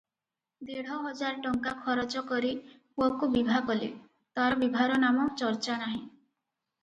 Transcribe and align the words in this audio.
ଦେଢ଼ 0.67 0.95
ହଜାର 1.01 1.41
ଟଙ୍କା 1.41 1.73
ଖରଚ 1.81 2.23
କରି 2.31 2.49
ପୁଅକୁ 3.01 3.29
ବିଭା 3.35 3.61
କଲେ, 3.67 3.89
ତାର 4.39 4.57
ବିଭାର 4.63 4.97
ନାମ 5.07 5.27
ଚର୍ଚ୍ଚା 5.43 5.77
ନାହିଁ। 5.85 6.01